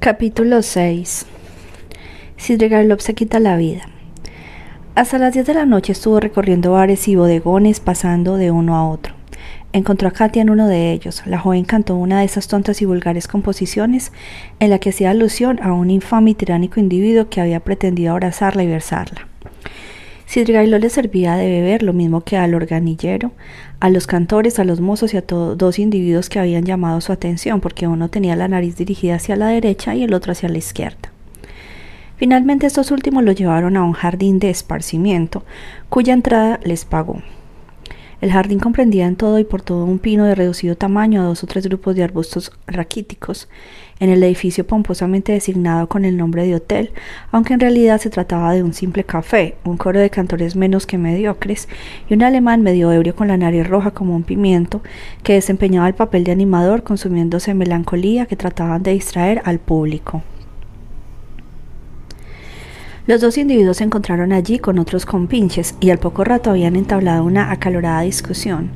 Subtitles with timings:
[0.00, 1.26] Capítulo 6
[2.38, 3.82] Sidrigalov se quita la vida.
[4.94, 8.88] Hasta las 10 de la noche estuvo recorriendo bares y bodegones pasando de uno a
[8.88, 9.12] otro.
[9.74, 11.22] Encontró a Katia en uno de ellos.
[11.26, 14.10] La joven cantó una de esas tontas y vulgares composiciones
[14.58, 18.62] en la que hacía alusión a un infame y tiránico individuo que había pretendido abrazarla
[18.62, 19.29] y versarla.
[20.30, 23.32] Sidrigailo le servía de beber lo mismo que al organillero,
[23.80, 27.10] a los cantores, a los mozos y a todos dos individuos que habían llamado su
[27.10, 30.58] atención, porque uno tenía la nariz dirigida hacia la derecha y el otro hacia la
[30.58, 31.10] izquierda.
[32.16, 35.42] Finalmente estos últimos lo llevaron a un jardín de esparcimiento,
[35.88, 37.20] cuya entrada les pagó.
[38.20, 41.42] El jardín comprendía en todo y por todo un pino de reducido tamaño a dos
[41.42, 43.48] o tres grupos de arbustos raquíticos,
[43.98, 46.90] en el edificio pomposamente designado con el nombre de hotel,
[47.30, 50.98] aunque en realidad se trataba de un simple café, un coro de cantores menos que
[50.98, 51.66] mediocres
[52.10, 54.82] y un alemán medio ebrio con la nariz roja como un pimiento,
[55.22, 60.22] que desempeñaba el papel de animador consumiéndose melancolía que trataban de distraer al público.
[63.10, 67.24] Los dos individuos se encontraron allí con otros compinches y al poco rato habían entablado
[67.24, 68.70] una acalorada discusión.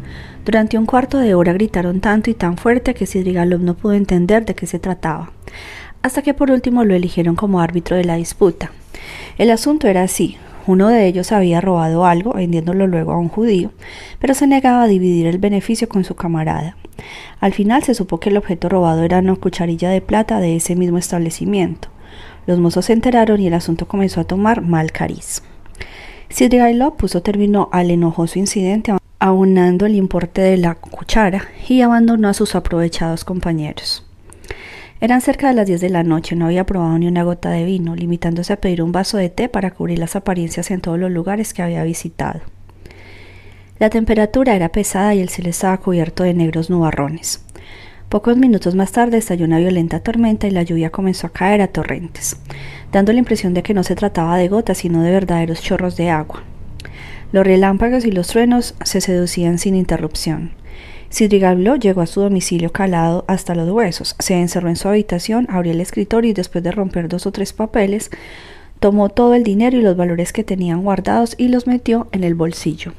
[0.45, 4.45] Durante un cuarto de hora gritaron tanto y tan fuerte que Sidrigalov no pudo entender
[4.45, 5.31] de qué se trataba,
[6.03, 8.73] hasta que por último lo eligieron como árbitro de la disputa.
[9.39, 10.37] El asunto era así.
[10.67, 13.71] Uno de ellos había robado algo, vendiéndolo luego a un judío,
[14.19, 16.77] pero se negaba a dividir el beneficio con su camarada.
[17.39, 20.75] Al final se supo que el objeto robado era una cucharilla de plata de ese
[20.75, 21.94] mismo establecimiento.
[22.47, 25.43] Los mozos se enteraron y el asunto comenzó a tomar mal cariz.
[26.29, 32.35] Sidrigailov puso término al enojoso incidente aunando el importe de la cuchara y abandonó a
[32.35, 34.05] sus aprovechados compañeros.
[35.01, 37.65] Eran cerca de las 10 de la noche, no había probado ni una gota de
[37.65, 41.11] vino, limitándose a pedir un vaso de té para cubrir las apariencias en todos los
[41.11, 42.41] lugares que había visitado.
[43.79, 47.45] La temperatura era pesada y el cielo estaba cubierto de negros nubarrones.
[48.15, 51.67] Pocos minutos más tarde estalló una violenta tormenta y la lluvia comenzó a caer a
[51.67, 52.37] torrentes,
[52.93, 56.11] dando la impresión de que no se trataba de gotas, sino de verdaderos chorros de
[56.11, 56.45] agua.
[57.33, 60.53] Los relámpagos y los truenos se seducían sin interrupción.
[61.09, 65.73] Sidrigallo llegó a su domicilio calado hasta los huesos, se encerró en su habitación, abrió
[65.73, 68.13] el escritorio y después de romper dos o tres papeles,
[68.79, 72.37] tomó todo el dinero y los valores que tenían guardados y los metió en el
[72.37, 72.93] bolsillo.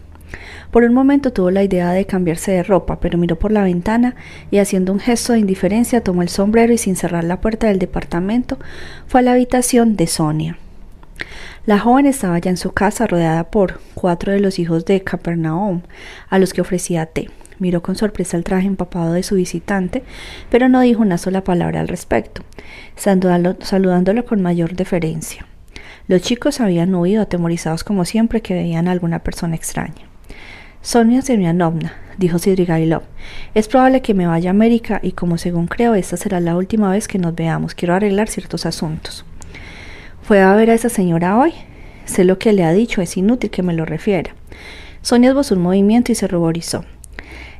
[0.72, 4.16] Por un momento tuvo la idea de cambiarse de ropa, pero miró por la ventana
[4.52, 7.80] y haciendo un gesto de indiferencia tomó el sombrero y sin cerrar la puerta del
[7.80, 8.58] departamento
[9.08, 10.58] fue a la habitación de Sonia.
[11.66, 15.82] La joven estaba ya en su casa rodeada por cuatro de los hijos de Capernaum,
[16.30, 17.30] a los que ofrecía té.
[17.58, 20.04] Miró con sorpresa el traje empapado de su visitante,
[20.50, 22.44] pero no dijo una sola palabra al respecto,
[22.96, 25.48] saludándolo con mayor deferencia.
[26.08, 30.08] Los chicos habían huido atemorizados como siempre que veían a alguna persona extraña.
[30.86, 33.02] Sonia Semyanovna, dijo Sidrigailov,
[33.56, 36.92] es probable que me vaya a América y como según creo esta será la última
[36.92, 37.74] vez que nos veamos.
[37.74, 39.26] Quiero arreglar ciertos asuntos.
[40.22, 41.54] ¿Fue a ver a esa señora hoy?
[42.06, 44.36] Sé lo que le ha dicho, es inútil que me lo refiera.
[45.02, 46.86] Sonia esbozó un movimiento y se ruborizó.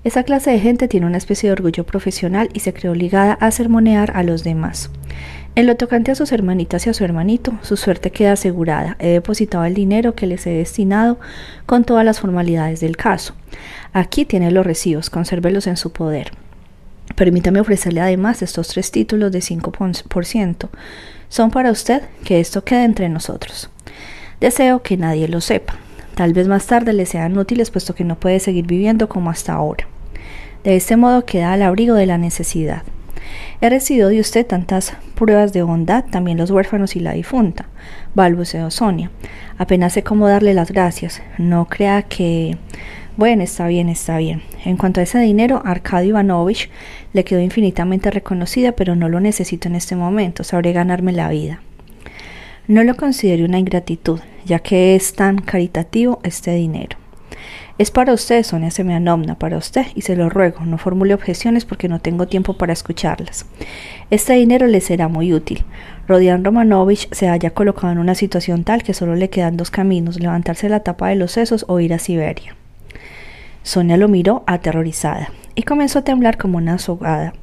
[0.04, 3.50] Esa clase de gente tiene una especie de orgullo profesional y se creó ligada a
[3.50, 4.92] sermonear a los demás.
[5.56, 8.98] En lo tocante a sus hermanitas y a su hermanito, su suerte queda asegurada.
[9.00, 11.18] He depositado el dinero que les he destinado
[11.66, 13.36] con todas las formalidades del caso.
[13.94, 16.32] Aquí tiene los recibos, consérvelos en su poder.
[17.16, 20.68] Permítame ofrecerle además estos tres títulos de 5%.
[21.30, 23.70] Son para usted, que esto quede entre nosotros.
[24.42, 25.78] Deseo que nadie lo sepa.
[26.16, 29.54] Tal vez más tarde le sean útiles puesto que no puede seguir viviendo como hasta
[29.54, 29.88] ahora.
[30.66, 32.84] De este modo queda al abrigo de la necesidad.
[33.62, 37.68] He recibido de usted tantas pruebas de bondad, también los huérfanos y la difunta,
[38.14, 39.12] balbuceó Sonia.
[39.58, 41.22] Apenas sé cómo darle las gracias.
[41.38, 42.58] No crea que.
[43.18, 44.42] Bueno, está bien, está bien.
[44.66, 46.70] En cuanto a ese dinero, Arcadio Ivanovich
[47.14, 50.44] le quedó infinitamente reconocida, pero no lo necesito en este momento.
[50.44, 51.62] Sabré ganarme la vida.
[52.68, 56.98] No lo considere una ingratitud, ya que es tan caritativo este dinero.
[57.78, 61.90] Es para usted, Sonia Semyanovna, para usted, y se lo ruego, no formule objeciones porque
[61.90, 63.46] no tengo tiempo para escucharlas.
[64.10, 65.66] Este dinero le será muy útil.
[66.08, 70.22] Rodian Romanovich se haya colocado en una situación tal que solo le quedan dos caminos,
[70.22, 72.56] levantarse la tapa de los sesos o ir a Siberia.
[73.64, 77.34] Sonia lo miró aterrorizada y comenzó a temblar como una azogada.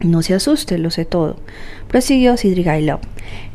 [0.00, 1.36] No se asuste, lo sé todo,
[1.88, 3.00] prosiguió Sidrigailov.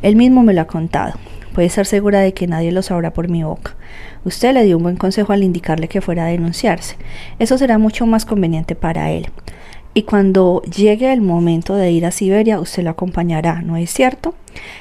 [0.02, 1.12] Él mismo me lo ha contado.
[1.54, 3.76] Puede estar segura de que nadie lo sabrá por mi boca.
[4.24, 6.96] Usted le dio un buen consejo al indicarle que fuera a denunciarse.
[7.38, 9.28] Eso será mucho más conveniente para él.
[9.92, 14.34] Y cuando llegue el momento de ir a Siberia, usted lo acompañará, ¿no es cierto?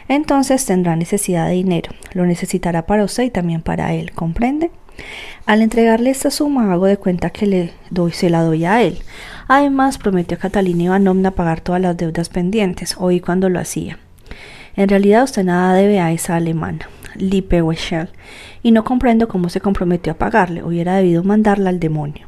[0.08, 1.92] Entonces tendrá necesidad de dinero.
[2.14, 4.72] Lo necesitará para usted y también para él, ¿comprende?
[5.46, 9.00] Al entregarle esta suma, hago de cuenta que le doy, se la doy a él.
[9.48, 12.96] Además, prometió a Catalina Ivanovna pagar todas las deudas pendientes.
[13.00, 13.98] Oí cuando lo hacía.
[14.76, 18.10] En realidad usted nada debe a esa alemana, Weschel,
[18.64, 22.28] y no comprendo cómo se comprometió a pagarle, hubiera debido mandarla al demonio.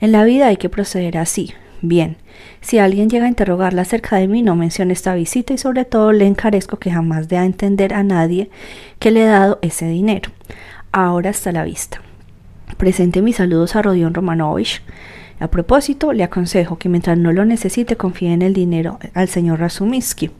[0.00, 1.54] En la vida hay que proceder así.
[1.82, 2.16] Bien,
[2.60, 6.12] si alguien llega a interrogarla acerca de mí, no mencione esta visita y sobre todo
[6.12, 8.50] le encarezco que jamás dé a entender a nadie
[8.98, 10.30] que le he dado ese dinero.
[10.92, 12.00] Ahora está la vista.
[12.78, 14.82] Presente mis saludos a Rodion Romanovich.
[15.38, 19.60] A propósito, le aconsejo que mientras no lo necesite confíe en el dinero al señor
[19.60, 20.30] Razumiski.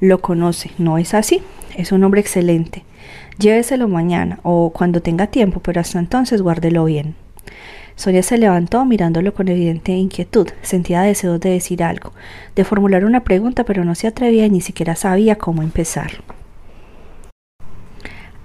[0.00, 1.42] Lo conoce, ¿no es así?
[1.76, 2.84] Es un hombre excelente.
[3.38, 7.14] Lléveselo mañana o cuando tenga tiempo, pero hasta entonces guárdelo bien.
[7.96, 10.48] Sonia se levantó mirándolo con evidente inquietud.
[10.62, 12.12] Sentía deseos de decir algo,
[12.56, 16.10] de formular una pregunta, pero no se atrevía y ni siquiera sabía cómo empezar.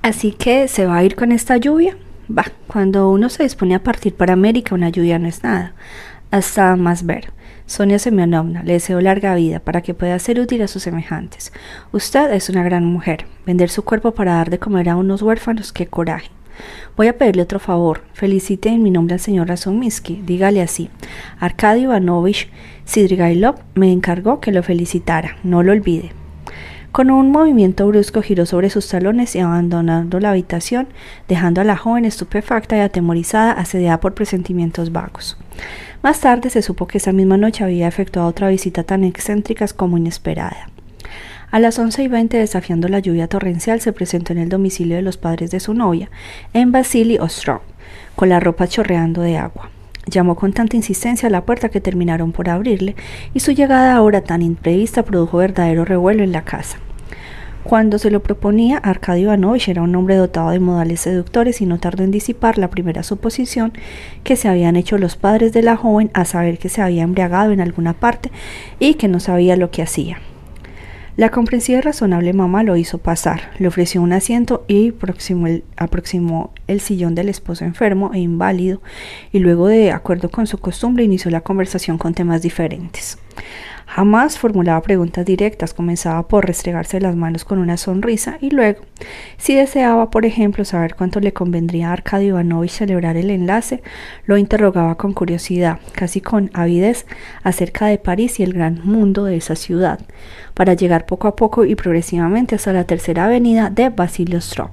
[0.01, 1.97] Así que se va a ir con esta lluvia.
[2.35, 5.73] Va, cuando uno se dispone a partir para América, una lluvia no es nada.
[6.31, 7.33] Hasta más ver.
[7.69, 11.53] Sonia Semyonovna, le deseo larga vida para que pueda ser útil a sus semejantes.
[11.91, 13.27] Usted es una gran mujer.
[13.45, 16.31] Vender su cuerpo para dar de comer a unos huérfanos, qué coraje.
[16.97, 18.01] Voy a pedirle otro favor.
[18.13, 20.23] Felicite en mi nombre al señor Razuminsky.
[20.25, 20.89] Dígale así.
[21.39, 22.49] Arkady Ivanovich
[22.85, 25.37] Sidrigailov me encargó que lo felicitara.
[25.43, 26.18] No lo olvide.
[26.91, 30.87] Con un movimiento brusco giró sobre sus talones y abandonando la habitación,
[31.27, 35.37] dejando a la joven estupefacta y atemorizada, asediada por presentimientos vagos.
[36.01, 39.99] Más tarde se supo que esa misma noche había efectuado otra visita tan excéntrica como
[39.99, 40.69] inesperada.
[41.51, 45.03] A las once y veinte, desafiando la lluvia torrencial, se presentó en el domicilio de
[45.03, 46.09] los padres de su novia,
[46.53, 47.61] en Vasily Ostrov,
[48.15, 49.69] con la ropa chorreando de agua.
[50.09, 52.95] Llamó con tanta insistencia a la puerta que terminaron por abrirle,
[53.33, 56.77] y su llegada ahora tan imprevista produjo verdadero revuelo en la casa.
[57.63, 61.77] Cuando se lo proponía, Arcadio Ivanovich era un hombre dotado de modales seductores y no
[61.77, 63.73] tardó en disipar la primera suposición
[64.23, 67.51] que se habían hecho los padres de la joven a saber que se había embriagado
[67.51, 68.31] en alguna parte
[68.79, 70.19] y que no sabía lo que hacía.
[71.17, 74.93] La comprensiva y razonable mamá lo hizo pasar, le ofreció un asiento y
[75.75, 78.81] aproximó el, sillón del esposo enfermo e inválido
[79.31, 83.17] y luego de acuerdo con su costumbre inició la conversación con temas diferentes.
[83.91, 88.81] Jamás formulaba preguntas directas, comenzaba por restregarse las manos con una sonrisa y luego,
[89.37, 93.81] si deseaba, por ejemplo, saber cuánto le convendría a Arcadio Ivanovich celebrar el enlace,
[94.27, 97.07] lo interrogaba con curiosidad, casi con avidez,
[97.41, 99.99] acerca de París y el gran mundo de esa ciudad,
[100.53, 104.69] para llegar poco a poco y progresivamente hasta la tercera avenida de Basiliostrov.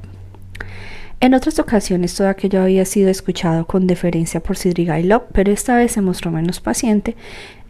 [1.21, 5.93] En otras ocasiones todo aquello había sido escuchado con deferencia por Sidrigailov, pero esta vez
[5.93, 7.17] se mostró menos paciente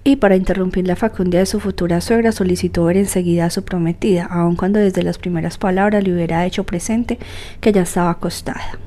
[0.07, 4.25] y para interrumpir la facundia de su futura suegra solicitó ver enseguida a su prometida,
[4.27, 7.19] aun cuando desde las primeras palabras le hubiera hecho presente
[7.61, 8.79] que ya estaba acostada.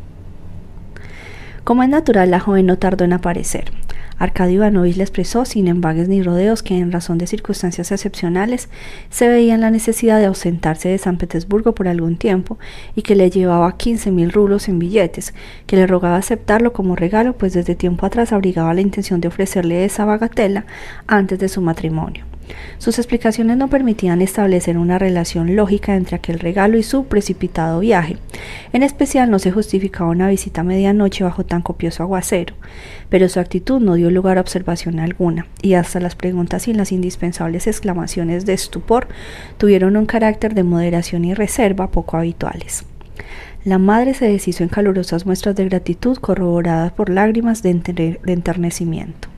[1.69, 3.65] Como es natural, la joven no tardó en aparecer.
[4.17, 8.69] Arcadio Ivanovich le expresó, sin embagues ni rodeos, que en razón de circunstancias excepcionales
[9.11, 12.57] se veía en la necesidad de ausentarse de San Petersburgo por algún tiempo
[12.95, 15.35] y que le llevaba quince mil rublos en billetes,
[15.67, 19.85] que le rogaba aceptarlo como regalo, pues desde tiempo atrás abrigaba la intención de ofrecerle
[19.85, 20.65] esa bagatela
[21.05, 22.25] antes de su matrimonio.
[22.77, 28.17] Sus explicaciones no permitían establecer una relación lógica entre aquel regalo y su precipitado viaje.
[28.73, 32.55] En especial no se justificaba una visita a medianoche bajo tan copioso aguacero,
[33.09, 36.91] pero su actitud no dio lugar a observación alguna, y hasta las preguntas y las
[36.91, 39.07] indispensables exclamaciones de estupor
[39.57, 42.85] tuvieron un carácter de moderación y reserva poco habituales.
[43.65, 49.28] La madre se deshizo en calurosas muestras de gratitud corroboradas por lágrimas de, enternecimiento.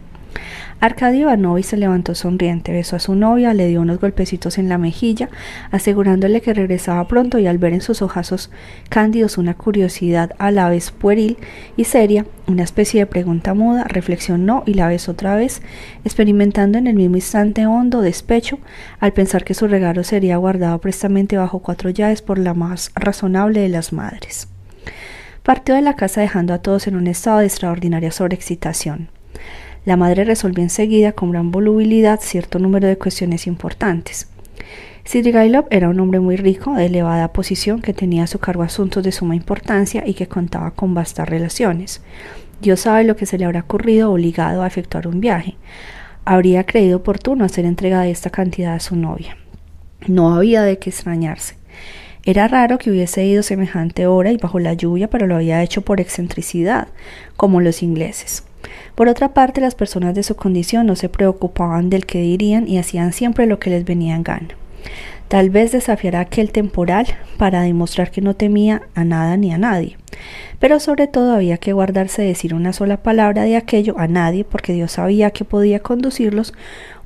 [0.82, 4.80] Arcadio Ivanovich se levantó sonriente, besó a su novia, le dio unos golpecitos en la
[4.80, 5.30] mejilla,
[5.70, 8.50] asegurándole que regresaba pronto y al ver en sus ojazos
[8.90, 11.38] cándidos una curiosidad a la vez pueril
[11.78, 15.62] y seria, una especie de pregunta muda, reflexionó y la besó otra vez,
[16.04, 18.58] experimentando en el mismo instante hondo despecho
[19.00, 23.60] al pensar que su regalo sería guardado prestamente bajo cuatro llaves por la más razonable
[23.60, 24.48] de las madres.
[25.44, 29.21] Partió de la casa dejando a todos en un estado de extraordinaria sobreexcitación.
[29.84, 34.28] La madre resolvió enseguida con gran volubilidad cierto número de cuestiones importantes.
[35.04, 39.04] Sidrigailov era un hombre muy rico, de elevada posición, que tenía a su cargo asuntos
[39.04, 42.02] de suma importancia y que contaba con vastas relaciones.
[42.62, 45.56] Dios sabe lo que se le habrá ocurrido obligado a efectuar un viaje.
[46.26, 49.38] Habría creído oportuno hacer entrega de esta cantidad a su novia.
[50.08, 51.61] No había de qué extrañarse.
[52.24, 55.82] Era raro que hubiese ido semejante hora y bajo la lluvia, pero lo había hecho
[55.82, 56.88] por excentricidad,
[57.36, 58.44] como los ingleses.
[58.94, 62.78] Por otra parte, las personas de su condición no se preocupaban del que dirían y
[62.78, 64.50] hacían siempre lo que les venía en gana.
[65.30, 69.98] Tal vez desafiara aquel temporal para demostrar que no temía a nada ni a nadie.
[70.60, 74.44] Pero sobre todo había que guardarse de decir una sola palabra de aquello a nadie
[74.44, 76.54] porque Dios sabía que podía conducirlos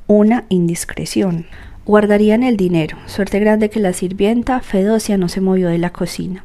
[0.08, 1.46] una indiscreción.
[1.86, 6.44] Guardarían el dinero, suerte grande que la sirvienta Fedosia no se movió de la cocina.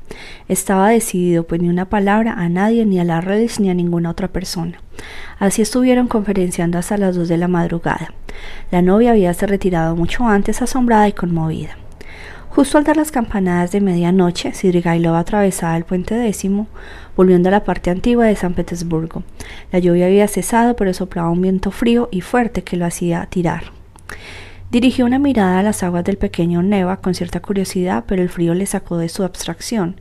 [0.49, 4.11] Estaba decidido, pues ni una palabra a nadie, ni a la redes, ni a ninguna
[4.11, 4.83] otra persona.
[5.39, 8.13] Así estuvieron conferenciando hasta las dos de la madrugada.
[8.71, 11.79] La novia había se retirado mucho antes, asombrada y conmovida.
[12.51, 16.67] Justo al dar las campanadas de medianoche, Sidrigailov atravesaba el puente décimo,
[17.17, 19.23] volviendo a la parte antigua de San Petersburgo.
[19.73, 23.73] La lluvia había cesado, pero soplaba un viento frío y fuerte que lo hacía tirar.
[24.71, 28.55] Dirigió una mirada a las aguas del pequeño Neva con cierta curiosidad, pero el frío
[28.55, 29.97] le sacó de su abstracción.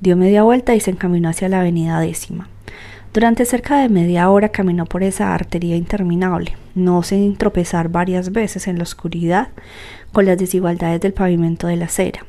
[0.00, 2.48] Dio media vuelta y se encaminó hacia la avenida décima.
[3.14, 8.66] Durante cerca de media hora caminó por esa arteria interminable, no sin tropezar varias veces
[8.66, 9.48] en la oscuridad
[10.12, 12.26] con las desigualdades del pavimento de la acera,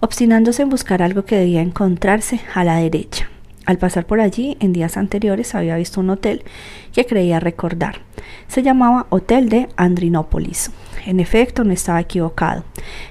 [0.00, 3.28] obstinándose en buscar algo que debía encontrarse a la derecha.
[3.70, 6.42] Al pasar por allí, en días anteriores había visto un hotel
[6.92, 8.00] que creía recordar.
[8.48, 10.72] Se llamaba Hotel de Andrinópolis.
[11.06, 12.64] En efecto, no estaba equivocado.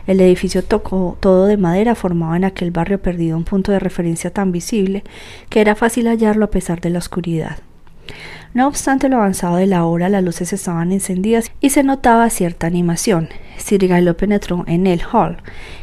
[0.06, 4.32] El edificio tocó todo de madera formaba en aquel barrio perdido un punto de referencia
[4.32, 5.06] tan visible
[5.48, 7.60] que era fácil hallarlo a pesar de la oscuridad.
[8.52, 12.66] No obstante lo avanzado de la hora, las luces estaban encendidas y se notaba cierta
[12.66, 13.30] animación.
[13.58, 15.38] Sirigailo penetró en el hall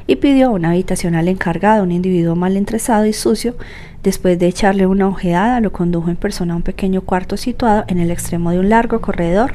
[0.08, 3.56] y pidió una habitación al encargado, un individuo mal entresado y sucio.
[4.02, 7.99] Después de echarle una ojeada, lo condujo en persona a un pequeño cuarto situado en
[7.99, 9.54] el extremo de un largo corredor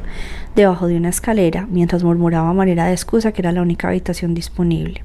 [0.56, 4.32] debajo de una escalera, mientras murmuraba a manera de excusa que era la única habitación
[4.32, 5.04] disponible.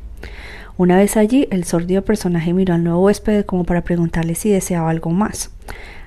[0.77, 4.91] Una vez allí, el sordido personaje miró al nuevo huésped como para preguntarle si deseaba
[4.91, 5.51] algo más.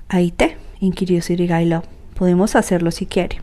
[0.08, 1.84] Ahí te, inquirió Sirigailov.
[2.14, 3.40] Podemos hacerlo si quiere.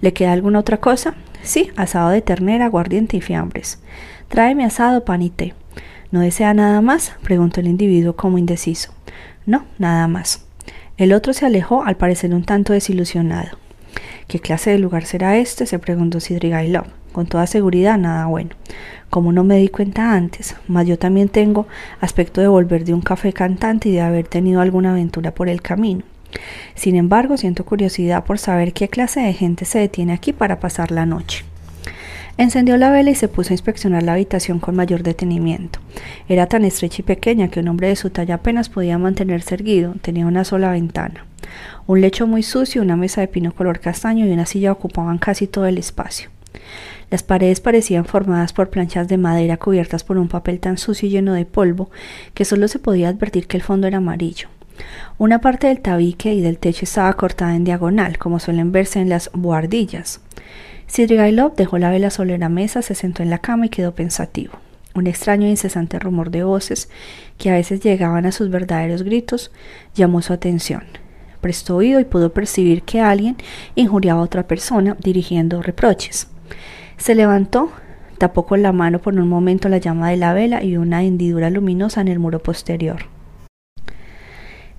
[0.00, 1.14] ¿Le queda alguna otra cosa?
[1.42, 3.80] Sí, asado de ternera, aguardiente y fiambres.
[4.28, 5.54] Tráeme asado, pan y té.
[6.10, 7.14] ¿No desea nada más?
[7.22, 8.92] preguntó el individuo como indeciso.
[9.46, 10.44] No, nada más.
[10.96, 13.56] El otro se alejó, al parecer un tanto desilusionado.
[14.28, 15.66] ¿Qué clase de lugar será este?
[15.66, 16.84] se preguntó Sidrigailov.
[17.12, 18.50] Con toda seguridad, nada bueno.
[19.08, 21.66] Como no me di cuenta antes, mas yo también tengo
[22.00, 25.62] aspecto de volver de un café cantante y de haber tenido alguna aventura por el
[25.62, 26.02] camino.
[26.74, 30.90] Sin embargo, siento curiosidad por saber qué clase de gente se detiene aquí para pasar
[30.90, 31.44] la noche.
[32.36, 35.78] Encendió la vela y se puso a inspeccionar la habitación con mayor detenimiento.
[36.26, 39.94] Era tan estrecha y pequeña que un hombre de su talla apenas podía mantenerse erguido.
[40.00, 41.26] Tenía una sola ventana.
[41.86, 45.46] Un lecho muy sucio, una mesa de pino color castaño y una silla ocupaban casi
[45.46, 46.30] todo el espacio.
[47.10, 51.10] Las paredes parecían formadas por planchas de madera cubiertas por un papel tan sucio y
[51.10, 51.90] lleno de polvo
[52.34, 54.48] que solo se podía advertir que el fondo era amarillo.
[55.18, 59.08] Una parte del tabique y del techo estaba cortada en diagonal, como suelen verse en
[59.08, 60.20] las buhardillas.
[60.86, 64.54] Sidrigailov dejó la vela sobre la mesa, se sentó en la cama y quedó pensativo.
[64.94, 66.88] Un extraño e incesante rumor de voces,
[67.38, 69.52] que a veces llegaban a sus verdaderos gritos,
[69.94, 70.82] llamó su atención.
[71.40, 73.36] Prestó oído y pudo percibir que alguien
[73.76, 76.26] injuriaba a otra persona, dirigiendo reproches.
[76.96, 77.70] Se levantó,
[78.18, 81.50] tapó con la mano por un momento la llama de la vela y una hendidura
[81.50, 83.06] luminosa en el muro posterior.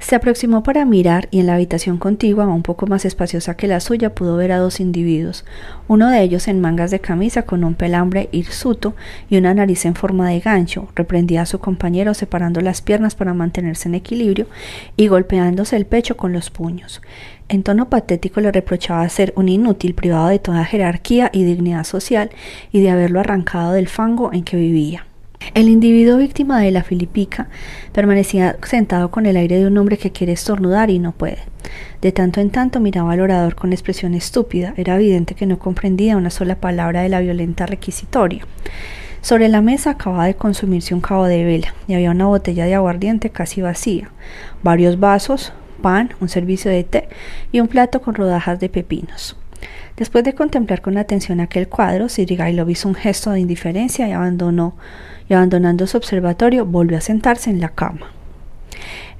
[0.02, 3.80] Se aproximó para mirar y en la habitación contigua, un poco más espaciosa que la
[3.80, 5.46] suya, pudo ver a dos individuos,
[5.88, 8.96] uno de ellos en mangas de camisa con un pelambre hirsuto
[9.30, 13.36] y una nariz en forma de gancho, reprendía a su compañero separando las piernas para
[13.36, 14.48] mantenerse en equilibrio
[14.98, 17.02] y golpeándose el pecho con los puños.
[17.48, 22.32] En tono patético le reprochaba ser un inútil privado de toda jerarquía y dignidad social
[22.72, 25.06] y de haberlo arrancado del fango en que vivía.
[25.54, 27.50] El individuo víctima de la filipica
[27.92, 31.40] permanecía sentado con el aire de un hombre que quiere estornudar y no puede.
[32.02, 34.74] De tanto en tanto miraba al orador con expresión estúpida.
[34.78, 38.46] Era evidente que no comprendía una sola palabra de la violenta requisitoria.
[39.22, 42.76] Sobre la mesa acababa de consumirse un cabo de vela y había una botella de
[42.76, 44.10] aguardiente casi vacía,
[44.64, 47.10] varios vasos, pan, un servicio de té
[47.52, 49.38] y un plato con rodajas de pepinos.
[49.98, 54.76] Después de contemplar con atención aquel cuadro, Sirigailov hizo un gesto de indiferencia y abandonó
[55.32, 58.12] y abandonando su observatorio volvió a sentarse en la cama.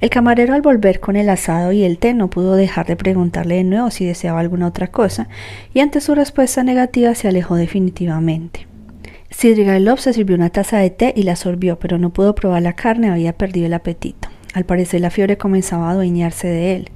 [0.02, 3.54] El camarero al volver con el asado y el té no pudo dejar de preguntarle
[3.54, 5.28] de nuevo si deseaba alguna otra cosa,
[5.72, 8.66] y ante su respuesta negativa se alejó definitivamente.
[9.30, 12.74] Sidrigailov se sirvió una taza de té y la sorbió, pero no pudo probar la
[12.74, 14.28] carne, había perdido el apetito.
[14.52, 16.90] Al parecer la fiebre comenzaba a adueñarse de él.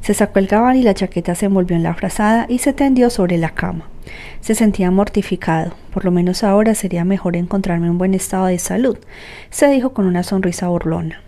[0.00, 3.08] Se sacó el gabán y la chaqueta se envolvió en la frazada y se tendió
[3.08, 3.88] sobre la cama.
[4.40, 5.74] Se sentía mortificado.
[5.92, 8.98] Por lo menos ahora sería mejor encontrarme en buen estado de salud,
[9.50, 11.22] se dijo con una sonrisa burlona.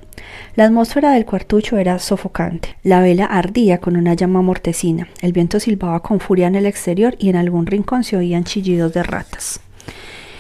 [0.57, 2.77] La atmósfera del cuartucho era sofocante.
[2.83, 5.09] La vela ardía con una llama mortecina.
[5.23, 8.93] El viento silbaba con furia en el exterior y en algún rincón se oían chillidos
[8.93, 9.61] de ratas.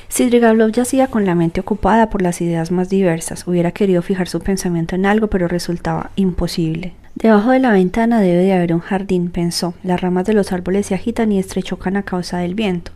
[0.08, 3.46] Sidrigablov yacía con la mente ocupada por las ideas más diversas.
[3.46, 6.94] Hubiera querido fijar su pensamiento en algo, pero resultaba imposible.
[7.14, 9.74] Debajo de la ventana debe de haber un jardín, pensó.
[9.82, 12.92] Las ramas de los árboles se agitan y estrechocan a causa del viento.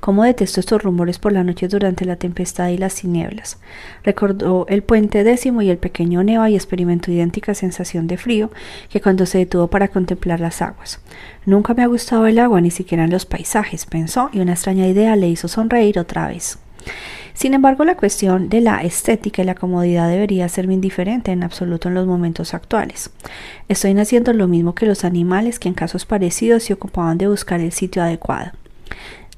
[0.00, 3.58] Cómo detesto estos rumores por la noche durante la tempestad y las tinieblas.
[4.02, 8.50] Recordó el puente décimo y el pequeño Neva y experimentó idéntica sensación de frío
[8.88, 11.00] que cuando se detuvo para contemplar las aguas.
[11.44, 14.86] Nunca me ha gustado el agua, ni siquiera en los paisajes, pensó, y una extraña
[14.86, 16.58] idea le hizo sonreír otra vez.
[17.36, 21.88] Sin embargo, la cuestión de la estética y la comodidad debería serme indiferente en absoluto
[21.88, 23.10] en los momentos actuales.
[23.68, 27.60] Estoy haciendo lo mismo que los animales que en casos parecidos se ocupaban de buscar
[27.60, 28.52] el sitio adecuado.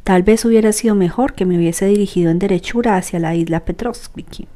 [0.05, 4.47] Tal vez hubiera sido mejor que me hubiese dirigido en derechura hacia la isla Petrovsky.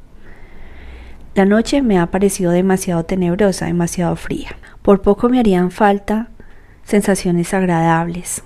[1.35, 4.55] La noche me ha parecido demasiado tenebrosa, demasiado fría.
[4.81, 6.29] Por poco me harían falta
[6.85, 8.41] sensaciones agradables.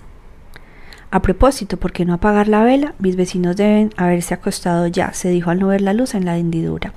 [1.09, 2.93] A propósito, ¿por qué no apagar la vela?
[2.99, 6.37] Mis vecinos deben haberse acostado ya, se dijo al no ver la luz en la
[6.37, 6.93] hendidura.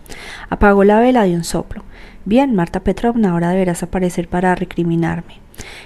[0.49, 1.85] Apagó la vela de un soplo.
[2.25, 5.39] Bien, Marta Petrovna, ahora deberás aparecer para recriminarme.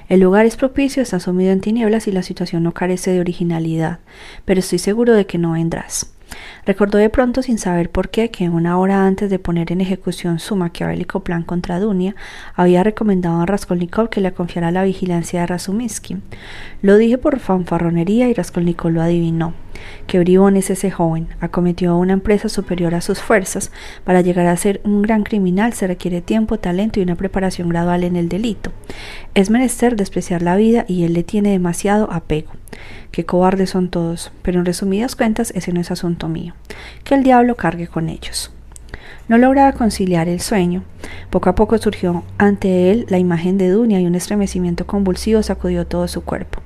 [0.08, 3.98] El lugar es propicio, está sumido en tinieblas y la situación no carece de originalidad,
[4.46, 6.14] pero estoy seguro de que no vendrás.
[6.66, 10.38] Recordó de pronto, sin saber por qué, que una hora antes de poner en ejecución
[10.38, 12.14] su maquiavélico plan contra Dunia,
[12.54, 16.18] había recomendado a Raskolnikov que le confiara la vigilancia de Razuminsky.
[16.82, 19.63] Lo dije por fanfarronería y Raskolnikov lo adivinó.
[20.06, 21.28] Qué bribón es ese joven.
[21.40, 23.70] Acometió una empresa superior a sus fuerzas.
[24.04, 28.04] Para llegar a ser un gran criminal se requiere tiempo, talento y una preparación gradual
[28.04, 28.72] en el delito.
[29.34, 32.52] Es menester despreciar la vida y él le tiene demasiado apego.
[33.10, 36.54] Qué cobardes son todos, pero en resumidas cuentas ese no es asunto mío.
[37.04, 38.53] Que el diablo cargue con ellos.
[39.26, 40.84] No lograba conciliar el sueño.
[41.30, 45.86] Poco a poco surgió ante él la imagen de Dunia y un estremecimiento convulsivo sacudió
[45.86, 46.60] todo su cuerpo.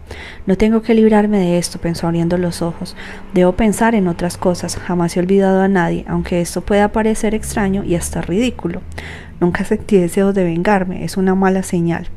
[0.47, 2.97] No tengo que librarme de esto, pensó abriendo los ojos.
[3.33, 4.77] Debo pensar en otras cosas.
[4.77, 8.83] Jamás he olvidado a nadie, aunque esto pueda parecer extraño y hasta ridículo.
[9.41, 12.09] Nunca sentí deseos de vengarme, es una mala señal.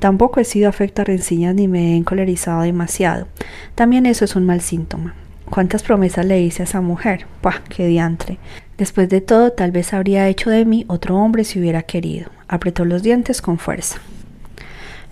[0.00, 3.28] Tampoco he sido afecto a rencillas ni me he encolerizado demasiado.
[3.76, 5.14] También eso es un mal síntoma.
[5.48, 7.26] ¿Cuántas promesas le hice a esa mujer?
[7.40, 7.62] ¡Pah!
[7.68, 8.38] ¡Qué diantre!
[8.78, 12.30] Después de todo, tal vez habría hecho de mí otro hombre si hubiera querido.
[12.46, 14.00] Apretó los dientes con fuerza.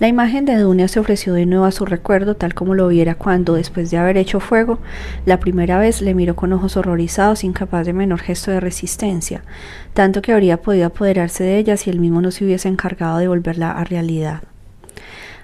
[0.01, 3.15] La imagen de Dunia se ofreció de nuevo a su recuerdo, tal como lo viera
[3.15, 4.81] cuando, después de haber hecho fuego,
[5.25, 9.45] la primera vez le miró con ojos horrorizados, incapaz de menor gesto de resistencia,
[9.93, 13.29] tanto que habría podido apoderarse de ella si él mismo no se hubiese encargado de
[13.29, 14.43] volverla a realidad.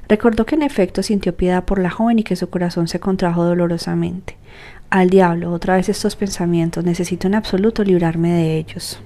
[0.09, 3.45] Recordó que en efecto sintió piedad por la joven y que su corazón se contrajo
[3.45, 4.37] dolorosamente.
[4.91, 9.01] Al diablo, otra vez estos pensamientos, necesito en absoluto librarme de ellos.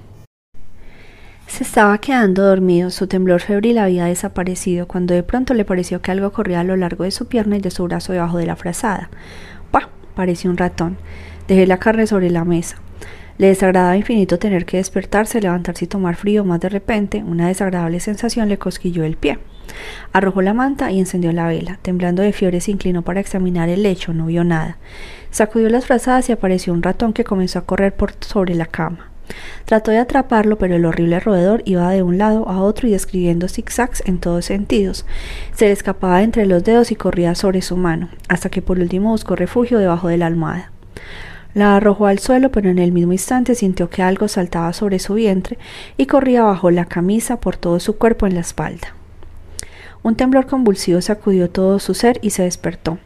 [1.45, 6.09] Se estaba quedando dormido, su temblor febril había desaparecido cuando de pronto le pareció que
[6.09, 8.55] algo corría a lo largo de su pierna y de su brazo debajo de la
[8.55, 9.11] frazada.
[9.69, 9.89] ¡Pah!
[10.15, 10.97] parecía un ratón.
[11.47, 12.77] Dejé la carne sobre la mesa.
[13.37, 16.45] Le desagradaba infinito tener que despertarse, levantarse y tomar frío.
[16.45, 19.39] Más de repente, una desagradable sensación le cosquilló el pie.
[20.13, 21.79] Arrojó la manta y encendió la vela.
[21.81, 24.77] Temblando de fiebre se inclinó para examinar el lecho, no vio nada.
[25.31, 29.11] Sacudió las frazadas y apareció un ratón que comenzó a correr por sobre la cama.
[29.65, 33.47] Trató de atraparlo, pero el horrible roedor iba de un lado a otro y describiendo
[33.47, 35.05] zigzags en todos sentidos.
[35.53, 39.09] Se le escapaba entre los dedos y corría sobre su mano, hasta que por último
[39.09, 40.71] buscó refugio debajo de la almohada.
[41.55, 45.13] La arrojó al suelo, pero en el mismo instante sintió que algo saltaba sobre su
[45.13, 45.57] vientre
[45.95, 48.93] y corría bajo la camisa por todo su cuerpo en la espalda.
[50.03, 52.97] Un temblor convulsivo sacudió todo su ser y se despertó.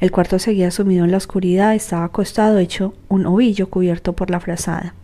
[0.00, 4.40] El cuarto seguía sumido en la oscuridad, estaba acostado hecho un ovillo cubierto por la
[4.40, 4.94] frazada.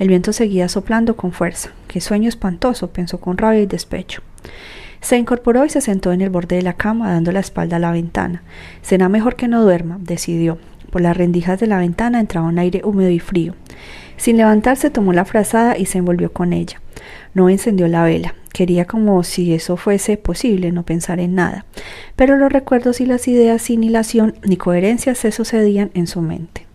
[0.00, 1.70] El viento seguía soplando con fuerza.
[1.86, 4.20] Qué sueño espantoso, pensó con rabia y despecho.
[5.00, 7.80] Se incorporó y se sentó en el borde de la cama, dando la espalda a
[7.80, 8.42] la ventana.
[8.82, 10.58] Será mejor que no duerma, decidió.
[10.90, 13.54] Por las rendijas de la ventana entraba un aire húmedo y frío.
[14.16, 16.80] Sin levantarse tomó la frazada y se envolvió con ella.
[17.34, 18.34] No encendió la vela.
[18.52, 21.66] Quería como si eso fuese posible, no pensar en nada.
[22.16, 26.66] Pero los recuerdos y las ideas sin hilación ni coherencia se sucedían en su mente.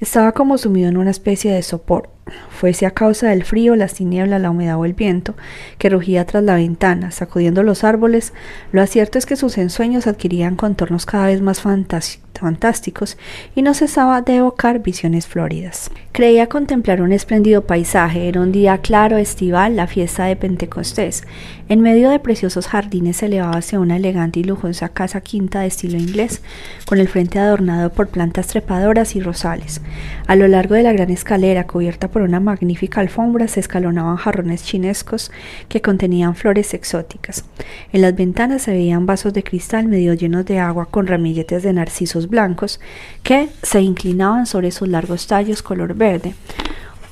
[0.00, 2.10] Estaba como sumido en una especie de sopor,
[2.50, 5.34] fuese a causa del frío, las tinieblas, la humedad o el viento,
[5.78, 8.32] que rugía tras la ventana, sacudiendo los árboles,
[8.72, 13.18] lo cierto es que sus ensueños adquirían contornos cada vez más fantásticos
[13.54, 15.90] y no cesaba de evocar visiones floridas.
[16.12, 21.24] Creía contemplar un espléndido paisaje, era un día claro, estival, la fiesta de Pentecostés.
[21.68, 25.98] En medio de preciosos jardines se elevábase una elegante y lujosa casa quinta de estilo
[25.98, 26.42] inglés,
[26.86, 29.80] con el frente adornado por plantas trepadoras y rosales.
[30.26, 34.62] A lo largo de la gran escalera, cubierta por una magnífica alfombra se escalonaban jarrones
[34.62, 35.32] chinescos
[35.68, 37.44] que contenían flores exóticas.
[37.92, 41.72] En las ventanas se veían vasos de cristal medio llenos de agua con ramilletes de
[41.72, 42.78] narcisos blancos
[43.24, 46.34] que se inclinaban sobre sus largos tallos color verde,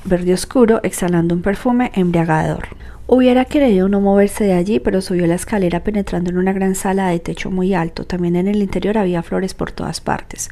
[0.05, 2.69] verde oscuro, exhalando un perfume embriagador.
[3.15, 7.09] Hubiera querido no moverse de allí, pero subió la escalera penetrando en una gran sala
[7.09, 8.05] de techo muy alto.
[8.05, 10.49] También en el interior había flores por todas partes.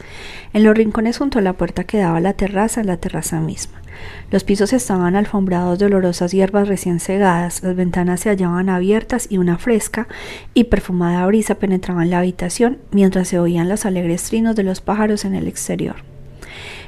[0.53, 3.81] En los rincones junto a la puerta que daba la terraza, en la terraza misma.
[4.29, 9.39] Los pisos estaban alfombrados de olorosas hierbas recién segadas, las ventanas se hallaban abiertas y
[9.39, 10.07] una fresca
[10.53, 14.81] y perfumada brisa penetraba en la habitación mientras se oían los alegres trinos de los
[14.81, 16.10] pájaros en el exterior.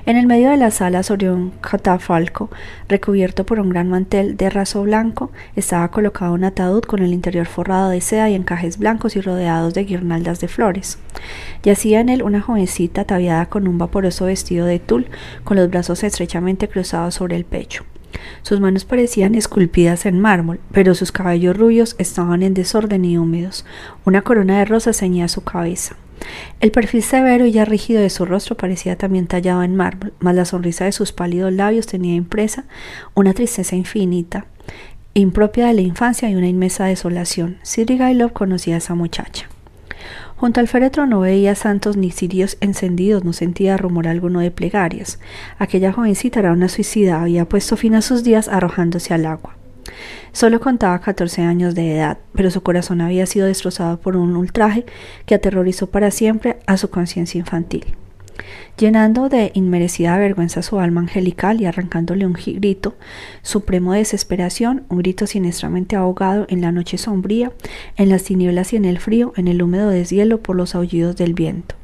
[0.06, 2.50] En el medio de la sala, sobre un catafalco
[2.90, 7.46] recubierto por un gran mantel de raso blanco, estaba colocado un ataúd con el interior
[7.46, 11.00] forrado de seda y encajes blancos y rodeados de guirnaldas de flores.
[11.64, 15.08] Yacía en él una jovencita ataviada con un vaporoso vestido de tul,
[15.46, 17.86] con los brazos estrechamente cruzados sobre el pecho.
[18.42, 23.66] Sus manos parecían esculpidas en mármol, pero sus cabellos rubios estaban en desorden y húmedos.
[24.04, 25.96] Una corona de rosas ceñía su cabeza.
[26.60, 30.36] El perfil severo y ya rígido de su rostro parecía también tallado en mármol, mas
[30.36, 32.66] la sonrisa de sus pálidos labios tenía impresa
[33.14, 34.46] una tristeza infinita,
[35.14, 37.58] impropia de la infancia y una inmensa desolación.
[37.64, 39.48] Sirigailov conocía a esa muchacha.
[40.36, 45.20] Junto al féretro no veía santos ni cirios encendidos, no sentía rumor alguno de plegarias.
[45.58, 49.56] Aquella jovencita era una suicida, había puesto fin a sus días arrojándose al agua.
[50.32, 54.86] Solo contaba 14 años de edad, pero su corazón había sido destrozado por un ultraje
[55.26, 57.96] que aterrorizó para siempre a su conciencia infantil.
[58.78, 62.96] Llenando de inmerecida vergüenza su alma angelical y arrancándole un grito
[63.44, 67.52] supremo de desesperación, un grito siniestramente ahogado en la noche sombría,
[67.96, 71.36] en las tinieblas y en el frío, en el húmedo deshielo por los aullidos del
[71.36, 71.76] viento.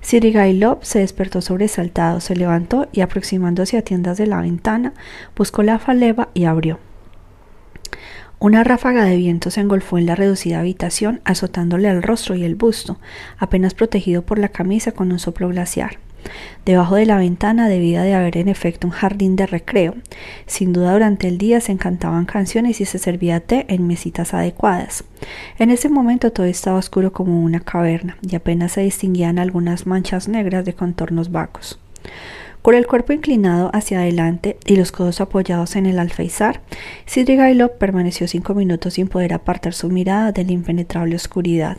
[0.00, 4.94] Sirigailov se despertó sobresaltado, se levantó y aproximándose a tiendas de la ventana,
[5.36, 6.78] buscó la faleva y abrió.
[8.40, 12.54] Una ráfaga de viento se engolfó en la reducida habitación, azotándole el rostro y el
[12.54, 12.98] busto,
[13.36, 15.98] apenas protegido por la camisa con un soplo glaciar.
[16.64, 19.96] Debajo de la ventana debía de haber en efecto un jardín de recreo.
[20.46, 25.02] Sin duda durante el día se encantaban canciones y se servía té en mesitas adecuadas.
[25.58, 30.28] En ese momento todo estaba oscuro como una caverna y apenas se distinguían algunas manchas
[30.28, 31.80] negras de contornos vagos.
[32.68, 36.60] Con el cuerpo inclinado hacia adelante y los codos apoyados en el alféizar,
[37.06, 41.78] Sidrigailov permaneció cinco minutos sin poder apartar su mirada de la impenetrable oscuridad.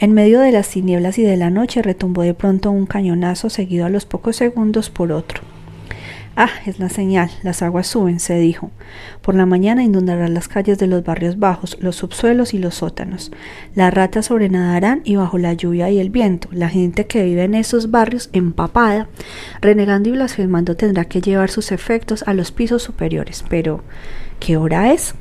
[0.00, 3.86] En medio de las tinieblas y de la noche retumbó de pronto un cañonazo seguido
[3.86, 5.42] a los pocos segundos por otro.
[6.36, 8.70] Ah, es la señal, las aguas suben, se dijo.
[9.20, 13.30] Por la mañana inundarán las calles de los barrios bajos, los subsuelos y los sótanos.
[13.74, 17.54] Las ratas sobrenadarán y bajo la lluvia y el viento, la gente que vive en
[17.54, 19.08] esos barrios empapada,
[19.60, 23.44] renegando y blasfemando tendrá que llevar sus efectos a los pisos superiores.
[23.48, 23.82] Pero,
[24.38, 25.14] ¿qué hora es?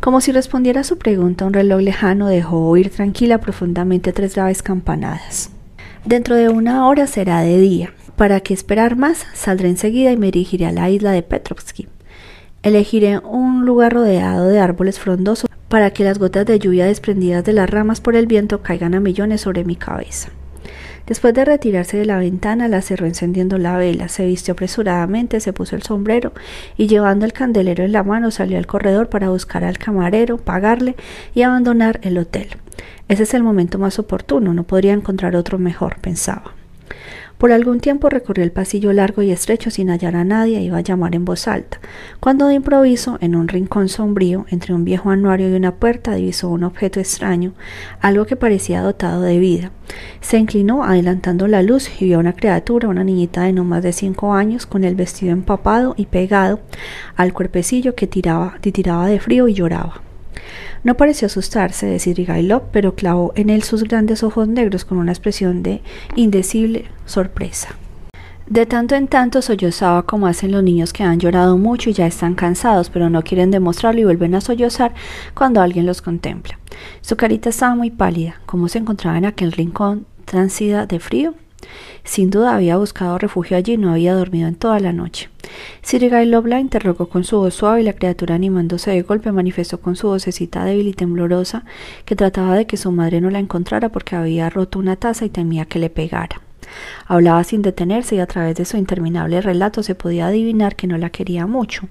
[0.00, 4.62] Como si respondiera a su pregunta, un reloj lejano dejó oír tranquila profundamente tres graves
[4.62, 5.50] campanadas.
[6.04, 7.94] Dentro de una hora será de día.
[8.16, 9.26] ¿Para qué esperar más?
[9.32, 11.88] Saldré enseguida y me dirigiré a la isla de Petrovsky.
[12.62, 17.54] Elegiré un lugar rodeado de árboles frondosos para que las gotas de lluvia desprendidas de
[17.54, 20.28] las ramas por el viento caigan a millones sobre mi cabeza.
[21.06, 25.52] Después de retirarse de la ventana, la cerró encendiendo la vela, se vistió apresuradamente, se
[25.52, 26.32] puso el sombrero
[26.76, 30.94] y llevando el candelero en la mano salió al corredor para buscar al camarero, pagarle
[31.34, 32.50] y abandonar el hotel.
[33.08, 36.54] Ese es el momento más oportuno, no podría encontrar otro mejor, pensaba.
[37.42, 40.78] Por algún tiempo recorrió el pasillo largo y estrecho sin hallar a nadie e iba
[40.78, 41.80] a llamar en voz alta,
[42.20, 46.50] cuando de improviso, en un rincón sombrío, entre un viejo anuario y una puerta, divisó
[46.50, 47.52] un objeto extraño,
[48.00, 49.72] algo que parecía dotado de vida.
[50.20, 53.82] Se inclinó adelantando la luz y vio a una criatura, una niñita de no más
[53.82, 56.60] de cinco años, con el vestido empapado y pegado
[57.16, 60.11] al cuerpecillo que tiraba, tiraba de frío y lloraba.
[60.84, 65.12] No pareció asustarse de Sirigailov, pero clavó en él sus grandes ojos negros con una
[65.12, 65.82] expresión de
[66.16, 67.76] indecible sorpresa.
[68.46, 72.06] De tanto en tanto sollozaba como hacen los niños que han llorado mucho y ya
[72.06, 74.92] están cansados, pero no quieren demostrarlo y vuelven a sollozar
[75.34, 76.58] cuando alguien los contempla.
[77.00, 81.34] Su carita estaba muy pálida, como se encontraba en aquel rincón transida de frío.
[82.04, 85.28] Sin duda había buscado refugio allí y no había dormido en toda la noche.
[85.82, 89.96] Sirigailov la interrogó con su voz suave y la criatura animándose de golpe manifestó con
[89.96, 91.64] su vocecita débil y temblorosa
[92.04, 95.30] que trataba de que su madre no la encontrara porque había roto una taza y
[95.30, 96.40] temía que le pegara.
[97.06, 100.96] Hablaba sin detenerse y a través de su interminable relato se podía adivinar que no
[100.96, 101.88] la quería mucho.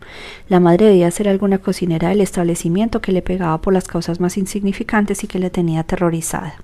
[0.49, 4.37] La madre debía ser alguna cocinera del establecimiento que le pegaba por las causas más
[4.37, 6.55] insignificantes y que le tenía aterrorizada.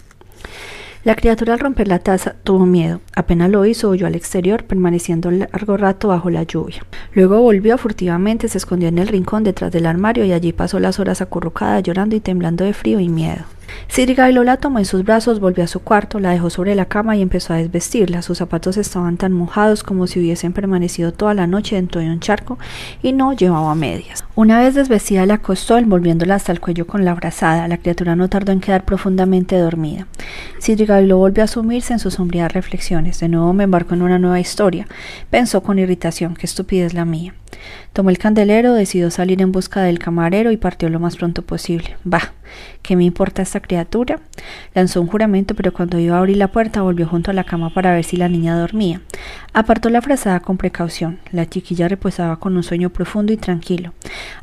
[1.04, 3.02] La criatura al romper la taza tuvo miedo.
[3.16, 6.86] Apenas lo hizo, huyó al exterior, permaneciendo largo rato bajo la lluvia.
[7.14, 11.00] Luego volvió furtivamente, se escondió en el rincón detrás del armario y allí pasó las
[11.00, 13.46] horas acurrucada, llorando y temblando de frío y miedo.
[13.88, 17.16] Sidrigailo la tomó en sus brazos, volvió a su cuarto, la dejó sobre la cama
[17.16, 18.22] y empezó a desvestirla.
[18.22, 22.20] Sus zapatos estaban tan mojados como si hubiesen permanecido toda la noche dentro de un
[22.20, 22.58] charco
[23.02, 24.26] y no llevaba medias.
[24.36, 27.68] Una vez desvestida la acostó, envolviéndola hasta el cuello con la brazada.
[27.68, 30.08] La criatura no tardó en quedar profundamente dormida.
[30.60, 33.20] Sidrigailo volvió a sumirse en sus sombrías reflexiones.
[33.20, 34.88] De nuevo me embarcó en una nueva historia.
[35.30, 37.34] Pensó con irritación, qué estupidez la mía.
[37.94, 41.98] Tomó el candelero, decidió salir en busca del camarero y partió lo más pronto posible.
[42.04, 42.34] Bah,
[42.82, 44.20] ¿qué me importa esta criatura?
[44.74, 47.74] Lanzó un juramento, pero cuando iba a abrir la puerta volvió junto a la cama
[47.74, 49.02] para ver si la niña dormía.
[49.54, 51.20] Apartó la frazada con precaución.
[51.32, 53.94] La chiquilla reposaba con un sueño profundo y tranquilo.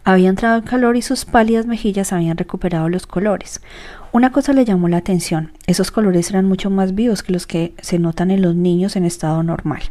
[0.02, 3.60] Había entrado en calor y sus pálidas mejillas habían recuperado los colores.
[4.12, 5.52] Una cosa le llamó la atención.
[5.66, 9.04] Esos colores eran mucho más vivos que los que se notan en los niños en
[9.04, 9.82] estado normal.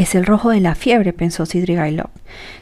[0.00, 2.08] Es el rojo de la fiebre, pensó Sidrigailov.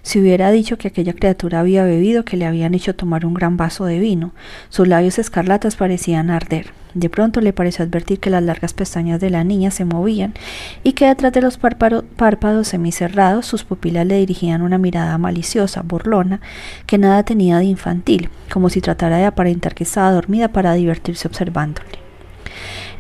[0.03, 3.57] Si hubiera dicho que aquella criatura había bebido, que le habían hecho tomar un gran
[3.57, 4.33] vaso de vino.
[4.71, 6.73] Sus labios escarlatas parecían arder.
[6.95, 10.35] De pronto le pareció advertir que las largas pestañas de la niña se movían
[10.83, 16.41] y que detrás de los párpados semicerrados sus pupilas le dirigían una mirada maliciosa, burlona,
[16.87, 21.29] que nada tenía de infantil, como si tratara de aparentar que estaba dormida para divertirse
[21.29, 22.08] observándole.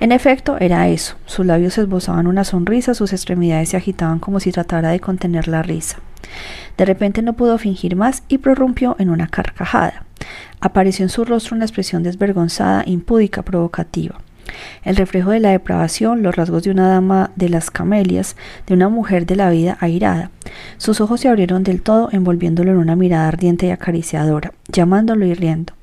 [0.00, 1.16] En efecto, era eso.
[1.26, 5.62] Sus labios esbozaban una sonrisa, sus extremidades se agitaban como si tratara de contener la
[5.62, 5.98] risa.
[6.76, 10.04] De repente no pudo fingir más y prorrumpió en una carcajada.
[10.60, 14.20] Apareció en su rostro una expresión desvergonzada, impúdica, provocativa.
[14.84, 18.88] El reflejo de la depravación, los rasgos de una dama de las camelias, de una
[18.88, 20.30] mujer de la vida airada.
[20.78, 25.34] Sus ojos se abrieron del todo, envolviéndolo en una mirada ardiente y acariciadora, llamándolo y
[25.34, 25.74] riendo.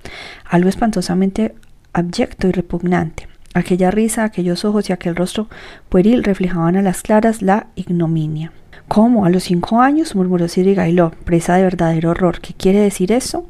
[0.46, 1.54] Algo espantosamente
[1.94, 3.28] abyecto y repugnante.
[3.56, 5.48] Aquella risa, aquellos ojos y aquel rostro
[5.88, 8.52] pueril reflejaban a las claras la ignominia.
[8.90, 9.24] ¿Cómo?
[9.24, 10.14] ¿A los cinco años?
[10.14, 12.42] murmuró Sirigailó, presa de verdadero horror.
[12.42, 13.48] ¿Qué quiere decir eso?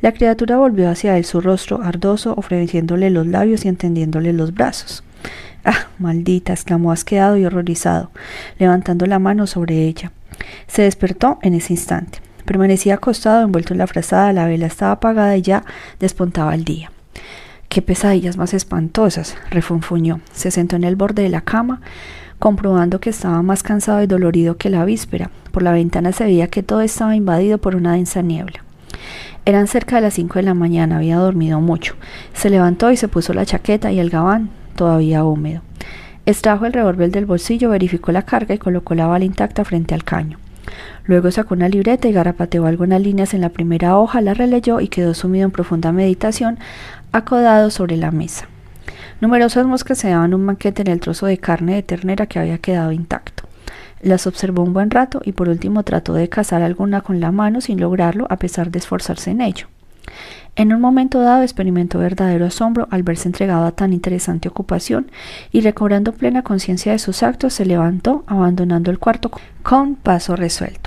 [0.00, 5.04] La criatura volvió hacia él su rostro ardoso, ofreciéndole los labios y entendiéndole los brazos.
[5.64, 8.10] Ah, maldita, exclamó asqueado y horrorizado,
[8.58, 10.10] levantando la mano sobre ella.
[10.66, 12.18] Se despertó en ese instante.
[12.44, 15.64] Permanecía acostado, envuelto en la frazada, la vela estaba apagada y ya
[16.00, 16.90] despuntaba el día.
[17.74, 20.20] Qué pesadillas más espantosas, refunfuñó.
[20.32, 21.80] Se sentó en el borde de la cama,
[22.38, 25.32] comprobando que estaba más cansado y dolorido que la víspera.
[25.50, 28.62] Por la ventana se veía que todo estaba invadido por una densa niebla.
[29.44, 31.96] Eran cerca de las cinco de la mañana, había dormido mucho.
[32.32, 35.62] Se levantó y se puso la chaqueta y el gabán, todavía húmedo.
[36.26, 40.04] Extrajo el revólver del bolsillo, verificó la carga y colocó la bala intacta frente al
[40.04, 40.38] caño.
[41.06, 44.88] Luego sacó una libreta y garapateó algunas líneas en la primera hoja, la releyó y
[44.88, 46.58] quedó sumido en profunda meditación,
[47.14, 48.48] acodado sobre la mesa.
[49.20, 52.58] Numerosas moscas se daban un banquete en el trozo de carne de ternera que había
[52.58, 53.44] quedado intacto.
[54.02, 57.60] Las observó un buen rato y por último trató de cazar alguna con la mano
[57.60, 59.68] sin lograrlo a pesar de esforzarse en ello.
[60.56, 65.10] En un momento dado experimentó verdadero asombro al verse entregado a tan interesante ocupación
[65.52, 69.30] y recobrando plena conciencia de sus actos se levantó, abandonando el cuarto
[69.62, 70.83] con paso resuelto.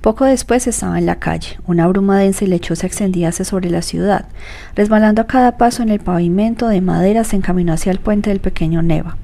[0.00, 1.58] Poco después estaba en la calle.
[1.66, 4.26] Una bruma densa y lechosa extendíase sobre la ciudad.
[4.74, 8.40] Resbalando a cada paso en el pavimento de madera se encaminó hacia el puente del
[8.40, 9.16] pequeño Neva.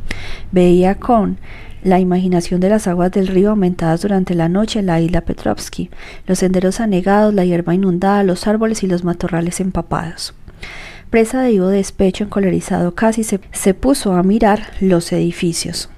[0.51, 1.39] Veía con
[1.85, 5.91] la imaginación de las aguas del río aumentadas durante la noche en la isla Petrovsky,
[6.27, 10.35] los senderos anegados, la hierba inundada, los árboles y los matorrales empapados.
[11.11, 15.91] Presa de vivo despecho, encolerizado casi, se, se puso a mirar los edificios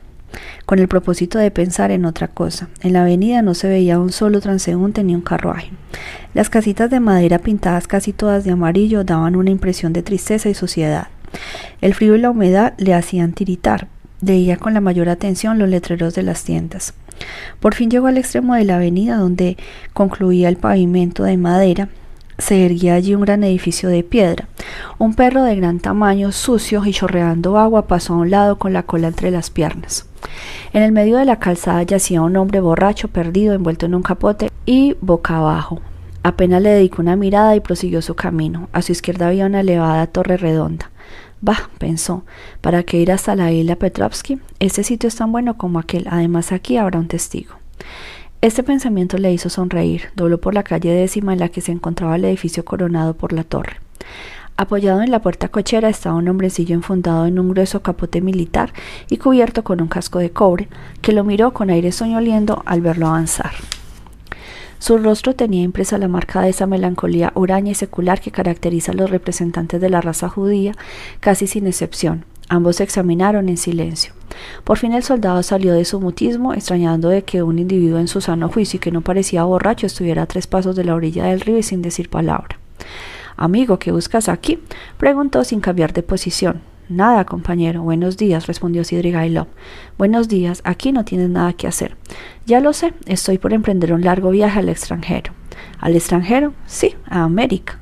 [0.65, 2.69] con el propósito de pensar en otra cosa.
[2.81, 5.71] En la avenida no se veía un solo transeúnte ni un carruaje.
[6.35, 10.55] Las casitas de madera pintadas casi todas de amarillo daban una impresión de tristeza y
[10.55, 11.09] suciedad.
[11.81, 13.89] El frío y la humedad le hacían tiritar,
[14.23, 16.95] Leía con la mayor atención los letreros de las tiendas.
[17.61, 19.57] Por fin llegó al extremo de la avenida donde
[19.93, 21.89] concluía el pavimento de madera.
[22.39, 24.49] Se erguía allí un gran edificio de piedra.
[24.99, 28.83] Un perro de gran tamaño, sucio y chorreando agua, pasó a un lado con la
[28.83, 30.07] cola entre las piernas.
[30.73, 34.51] En el medio de la calzada yacía un hombre borracho, perdido, envuelto en un capote
[34.67, 35.81] y boca abajo.
[36.23, 38.69] Apenas le dedicó una mirada y prosiguió su camino.
[38.73, 40.91] A su izquierda había una elevada torre redonda.
[41.41, 42.25] Bah, pensó,
[42.61, 44.41] ¿para qué ir hasta la isla Petrovsky?
[44.59, 47.55] Este sitio es tan bueno como aquel, además aquí habrá un testigo.
[48.47, 52.15] Este pensamiento le hizo sonreír, dobló por la calle décima en la que se encontraba
[52.15, 53.81] el edificio coronado por la torre.
[54.57, 58.73] Apoyado en la puerta cochera estaba un hombrecillo enfundado en un grueso capote militar
[59.11, 60.69] y cubierto con un casco de cobre,
[61.03, 63.51] que lo miró con aire soñoliendo al verlo avanzar.
[64.79, 68.95] Su rostro tenía impresa la marca de esa melancolía huraña y secular que caracteriza a
[68.95, 70.77] los representantes de la raza judía,
[71.19, 72.25] casi sin excepción.
[72.49, 74.13] Ambos se examinaron en silencio.
[74.65, 78.21] Por fin el soldado salió de su mutismo, extrañando de que un individuo en su
[78.21, 81.41] sano juicio y que no parecía borracho estuviera a tres pasos de la orilla del
[81.41, 82.59] río y sin decir palabra.
[83.37, 84.59] Amigo, ¿qué buscas aquí?
[84.97, 86.63] preguntó sin cambiar de posición.
[86.89, 87.83] Nada, compañero.
[87.83, 89.49] Buenos días, respondió Sidrigailov.
[89.99, 91.97] Buenos días, aquí no tienes nada que hacer.
[92.47, 95.33] Ya lo sé, estoy por emprender un largo viaje al extranjero.
[95.81, 96.53] ¿Al extranjero?
[96.67, 97.81] Sí, a América.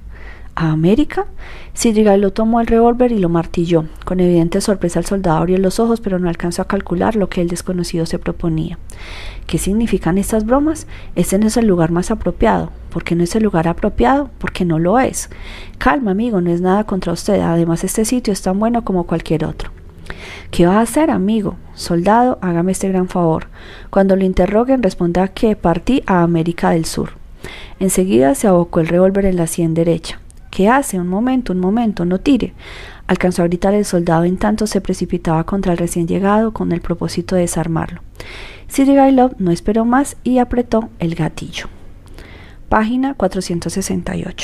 [0.56, 1.26] ¿A América?
[2.16, 3.86] lo tomó el revólver y lo martilló.
[4.04, 7.40] Con evidente sorpresa el soldado abrió los ojos, pero no alcanzó a calcular lo que
[7.40, 8.78] el desconocido se proponía.
[9.48, 10.86] ¿Qué significan estas bromas?
[11.16, 12.70] Este no es el lugar más apropiado.
[12.90, 14.30] ¿Por qué no es el lugar apropiado?
[14.38, 15.28] Porque no lo es.
[15.78, 17.40] Calma, amigo, no es nada contra usted.
[17.40, 19.70] Además, este sitio es tan bueno como cualquier otro.
[20.52, 21.56] ¿Qué va a hacer, amigo?
[21.74, 23.48] Soldado, hágame este gran favor.
[23.90, 27.10] Cuando lo interroguen, responda que partí a América del Sur.
[27.80, 30.20] Enseguida se abocó el revólver en la sien derecha.
[30.54, 31.00] ¿Qué hace?
[31.00, 32.54] Un momento, un momento, no tire.
[33.08, 36.80] Alcanzó a gritar el soldado en tanto se precipitaba contra el recién llegado con el
[36.80, 38.02] propósito de desarmarlo.
[38.68, 41.66] Sirigailov no esperó más y apretó el gatillo.
[42.68, 44.36] Página 468.